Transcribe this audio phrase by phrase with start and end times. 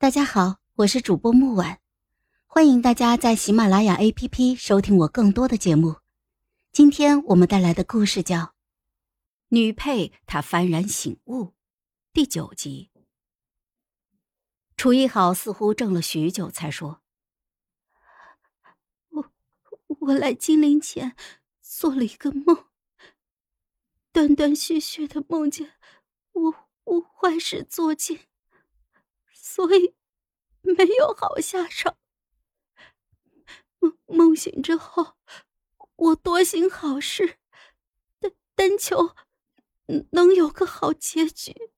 [0.00, 1.78] 大家好，我是主播木婉，
[2.46, 5.96] 欢迎大家在喜马拉雅 APP 收听我更多的节目。
[6.72, 8.36] 今天我们带来的故事叫
[9.48, 11.44] 《女配她幡然醒悟》
[12.14, 12.90] 第九集。
[14.74, 17.02] 楚一好似乎怔了许久，才说
[19.12, 19.30] ：“我
[19.98, 21.14] 我来金陵前
[21.60, 22.64] 做了一个梦，
[24.12, 25.72] 断断续续的梦见
[26.32, 26.54] 我
[26.84, 28.20] 我坏事做尽。”
[29.52, 29.96] 所以，
[30.60, 31.96] 没有好下场。
[33.80, 35.16] 梦梦醒之后，
[35.96, 37.38] 我多行好事，
[38.20, 39.16] 但但求
[40.12, 41.72] 能有个好结局。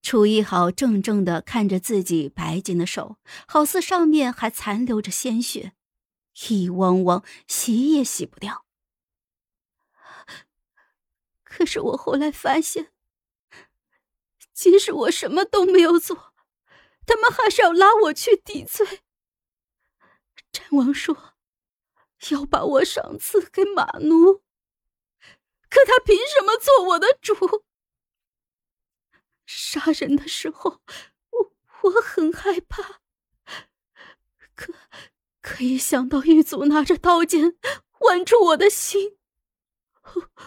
[0.00, 3.16] 楚一豪怔怔的看着自己白净的手，
[3.48, 5.72] 好似上面还残留着鲜血，
[6.48, 8.64] 一汪汪洗也洗不掉。
[11.42, 12.92] 可是我后来发现。
[14.54, 16.27] 即使我什么都没有做，
[17.08, 19.00] 他们还是要拉我去抵罪。
[20.52, 21.34] 战王说
[22.30, 24.42] 要把我赏赐给马奴，
[25.70, 27.64] 可他凭什么做我的主？
[29.46, 30.82] 杀人的时候，
[31.30, 33.00] 我我很害怕，
[34.54, 34.74] 可
[35.40, 37.56] 可以想到狱卒拿着刀剑
[37.98, 39.16] 剜出我的心，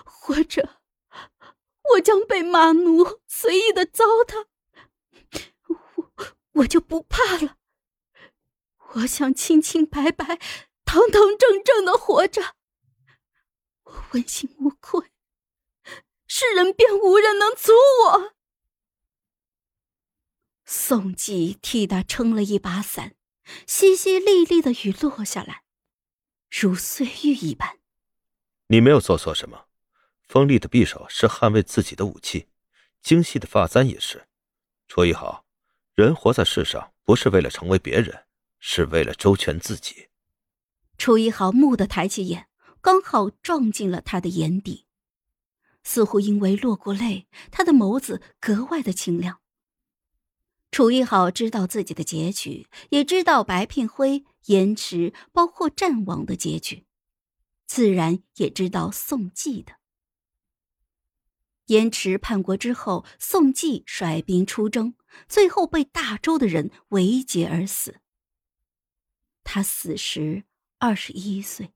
[0.06, 0.78] 或者。
[1.96, 4.46] 我将被马奴随意的糟蹋，
[6.54, 7.58] 我就不怕了。
[8.96, 10.40] 我想清清白白、
[10.84, 12.56] 堂堂正正的活着，
[13.84, 15.12] 我问心无愧，
[16.28, 17.72] 世人便无人能阻
[18.06, 18.34] 我。
[20.66, 23.16] 宋季替他撑了一把伞，
[23.66, 25.64] 淅淅沥沥的雨落下来，
[26.50, 27.80] 如碎玉一般。
[28.68, 29.68] 你没有做错什么。
[30.28, 32.48] 锋利的匕首是捍卫自己的武器，
[33.02, 34.30] 精细的发簪也是。
[34.88, 35.41] 楚一豪，
[35.96, 38.26] 人活在世上不是为了成为别人，
[38.60, 40.08] 是为了周全自己。
[40.98, 42.48] 楚一豪蓦地抬起眼，
[42.80, 44.86] 刚好撞进了他的眼底，
[45.84, 49.40] 似乎因为落过泪，他的眸子格外的清亮。
[50.72, 56.86] 楚一豪知道自己的结局，也知道白聘辉、延迟，包括战王的结局，
[57.68, 59.81] 自然也知道宋季的。
[61.72, 64.94] 延迟叛国之后，宋季率兵出征，
[65.30, 68.02] 最后被大周的人围劫而死。
[69.46, 70.44] 他死时
[70.80, 71.72] 二十一岁，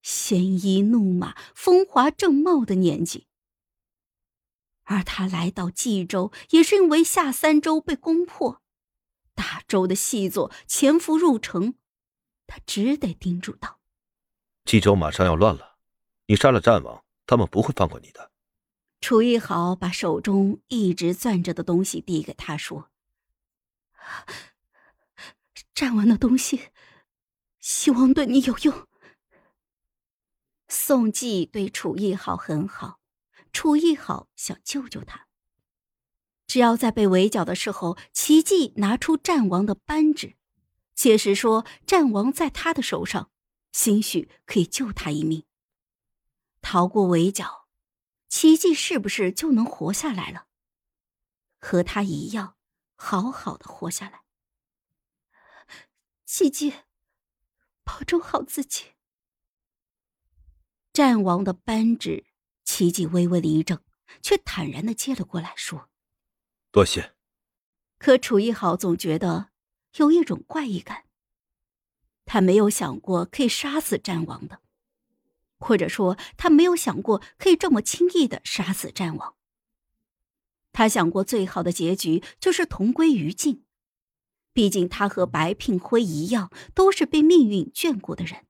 [0.00, 3.26] 鲜衣怒马、风华正茂的年纪。
[4.84, 8.62] 而他来到冀州，也是因为下三州被攻破，
[9.34, 11.74] 大周的细作潜伏入城，
[12.46, 13.78] 他只得叮嘱道
[14.64, 15.76] ：“冀州马上要乱了，
[16.28, 18.28] 你杀了战王，他们不会放过你的。”
[19.00, 22.90] 楚一豪把手中一直攥着的东西递给他，说
[25.74, 26.68] ：“战完的东西，
[27.58, 28.86] 希望对你有用。”
[30.68, 33.00] 宋季对楚一豪很好，
[33.52, 35.26] 楚一豪想救救他。
[36.46, 40.36] 只要在被围剿的时候，奇迹拿出战王的扳指，
[40.94, 43.30] 届时说战王在他的手上，
[43.72, 45.44] 兴许可以救他一命，
[46.60, 47.59] 逃过围剿。
[48.30, 50.46] 奇迹是不是就能活下来了？
[51.58, 52.56] 和他一样，
[52.94, 54.22] 好好的活下来。
[56.24, 56.72] 奇迹，
[57.82, 58.92] 保重好自己。
[60.92, 62.24] 战王的扳指，
[62.64, 63.82] 奇迹微微的一怔，
[64.22, 65.90] 却坦然的接了过来，说
[66.70, 67.16] ：“多谢。”
[67.98, 69.50] 可楚一豪总觉得
[69.96, 71.04] 有一种怪异感。
[72.24, 74.62] 他没有想过可以杀死战王的。
[75.60, 79.36] 或者说，他没有想过可以这么轻易的杀死战王。
[80.72, 83.64] 他想过最好的结局就是同归于尽，
[84.52, 88.46] 毕竟他和白聘辉一样，都是被命运眷顾的人。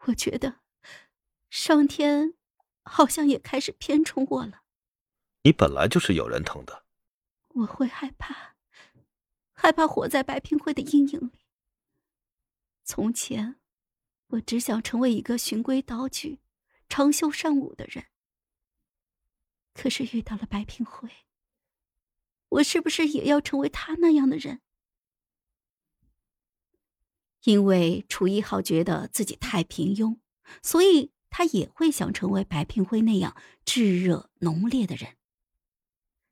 [0.00, 0.60] 我觉得，
[1.48, 2.34] 上天
[2.82, 4.62] 好像也开始偏宠我了。
[5.42, 6.84] 你本来就是有人疼的。
[7.48, 8.56] 我会害怕，
[9.52, 11.40] 害怕活在白聘辉的阴影里。
[12.84, 13.56] 从前。
[14.28, 16.40] 我只想成为一个循规蹈矩、
[16.88, 18.06] 长袖善舞的人。
[19.74, 21.08] 可是遇到了白平辉，
[22.48, 24.60] 我是不是也要成为他那样的人？
[27.44, 30.18] 因为楚一豪觉得自己太平庸，
[30.62, 35.16] 所以他也会想成为白平辉那样炙热浓烈的人。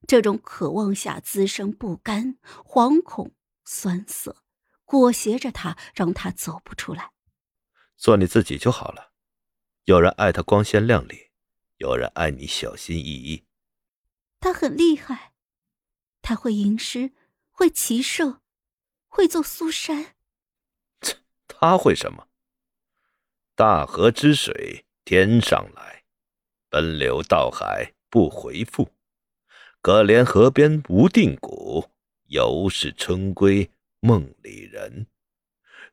[0.08, 2.37] 这种渴望下滋生不甘、
[2.67, 3.32] 惶恐、
[3.64, 4.43] 酸涩，
[4.85, 7.14] 裹挟着他，让他走不出来。
[7.96, 9.12] 做你自己就好了。
[9.85, 11.31] 有人爱他光鲜亮丽，
[11.76, 13.44] 有人爱你小心翼翼。
[14.41, 15.32] 他很厉害，
[16.23, 17.12] 他会吟诗，
[17.50, 18.41] 会骑射，
[19.08, 20.14] 会做苏珊。
[21.00, 22.29] 切，他会什么？
[23.55, 26.05] 大河之水天上来，
[26.69, 28.91] 奔流到海不回复。
[29.81, 31.91] 可怜河边无定谷，
[32.29, 33.70] 犹是春归
[34.00, 35.06] 梦里人。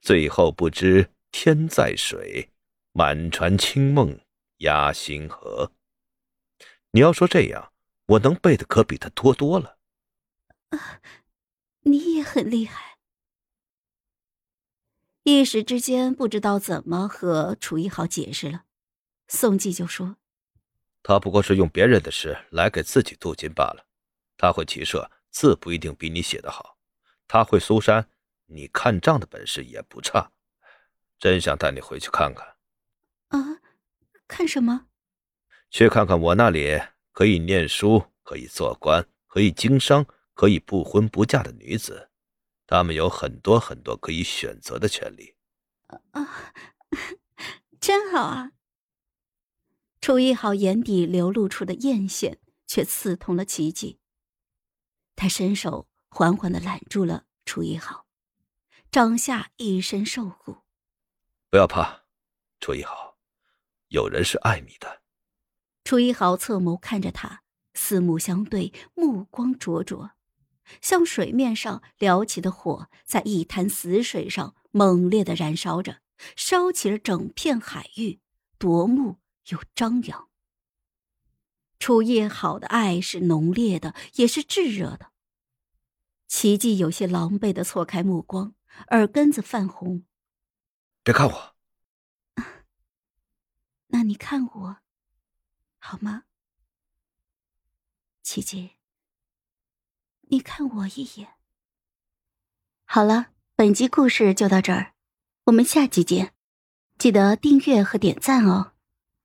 [0.02, 2.52] 最后不知天在水，
[2.92, 4.20] 满船清梦
[4.58, 5.72] 压星河。
[6.92, 7.72] 你要说这样，
[8.06, 9.78] 我能背的可比他多多了。
[10.70, 11.02] 啊，
[11.82, 12.98] 你也很厉害。
[15.24, 18.66] 一时之间不知道怎么和楚一豪解释了，
[19.28, 20.18] 宋季就说
[21.04, 23.86] ：“他不过是用别人的诗来给自己镀金罢了。
[24.36, 26.76] 他会骑射，字不一定比你写的好；
[27.28, 28.10] 他会苏珊，
[28.48, 30.32] 你看账的本事也不差。
[31.22, 32.56] 真想带你回去看看。”
[33.30, 33.62] 啊，
[34.28, 34.88] 看什么？
[35.70, 36.82] 去看看我那里
[37.14, 42.10] 可以念书、可以做官、可以经商、可以不婚不嫁的女子。
[42.66, 45.36] 他们有很多很多可以选择的权利，
[46.12, 46.54] 啊，
[47.80, 48.52] 真好啊！
[50.00, 54.00] 楚一豪眼底流露出的艳羡，却刺痛了奇迹。
[55.16, 58.06] 他伸手缓缓的揽住了楚一豪，
[58.90, 60.58] 掌下一身受苦。
[61.52, 62.04] 不要怕，
[62.62, 63.18] 楚一豪，
[63.90, 65.02] 有人是爱你的。
[65.84, 67.44] 楚一豪侧眸看着他，
[67.74, 70.12] 四目相对，目光灼灼。
[70.80, 76.00] 像水面上撩起的火，在一潭死水上猛烈的燃烧着，
[76.38, 78.22] 烧起了整片海域，
[78.58, 79.18] 夺目
[79.50, 80.30] 又张扬。
[81.80, 85.12] 楚叶好的爱是浓烈的，也是炙热的。
[86.30, 88.56] 奇迹有些狼狈的错开目光，
[88.92, 90.06] 耳根子泛红。
[91.04, 91.56] 别看我，
[93.88, 94.78] 那你看我，
[95.80, 96.26] 好吗？
[98.22, 98.74] 琪琪。
[100.30, 101.30] 你看我一眼。
[102.86, 104.94] 好了，本集故事就到这儿，
[105.46, 106.36] 我们下集见，
[107.00, 108.74] 记得订阅和点赞哦。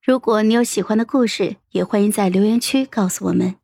[0.01, 3.61] 如果你有喜欢的故事，也欢迎在留言区告诉我们。